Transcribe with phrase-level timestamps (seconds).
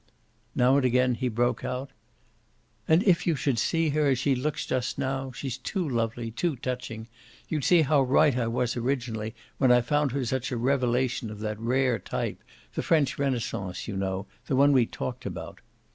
[0.55, 1.91] Now and again he broke out:
[2.87, 6.55] "And if you should see her as she looks just now she's too lovely, too
[6.55, 7.07] touching!
[7.49, 11.39] you'd see how right I was originally, when I found her such a revelation of
[11.41, 12.43] that rare type,
[12.73, 15.59] the French Renaissance, you know, the one we talked about."